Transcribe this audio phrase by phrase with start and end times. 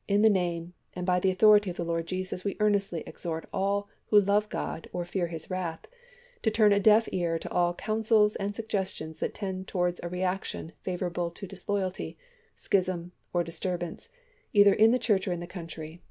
[0.14, 3.88] In the name and by the authority of the Lord Jesus we earnestly exhort all
[4.06, 5.86] who love God or fear his wrath
[6.42, 10.08] to turn a deaf ear to all coun sels and suggestions that tend towards a
[10.08, 12.18] reaction favor able to disloyalty,
[12.56, 14.08] schism, or disturbance,
[14.52, 16.02] either in the Church or in the country